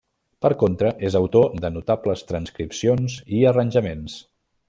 Per 0.43 0.49
contra, 0.61 0.93
és 1.09 1.17
autor 1.19 1.45
de 1.65 1.71
notables 1.75 2.25
transcripcions 2.33 3.19
i 3.41 3.45
arranjaments. 3.53 4.17